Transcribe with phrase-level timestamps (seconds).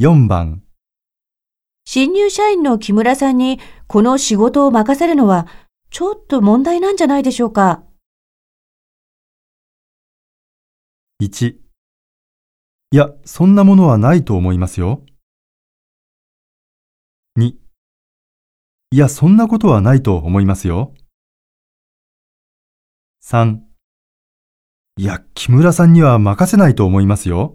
[0.00, 0.64] 4番、
[1.84, 5.46] 新入社員の木村さんにこの仕事を任せるのは
[5.90, 7.84] ちょっと問題なんじゃないでしょうか。
[11.22, 11.50] 1。
[12.90, 15.04] いや、そんなものはないと思いますよ。
[17.38, 17.52] 2。
[17.52, 17.56] い
[18.90, 20.92] や、そんなことはないと思いますよ。
[23.22, 23.60] 3。
[24.96, 27.54] いや、木村さんには任せないと思いますよ。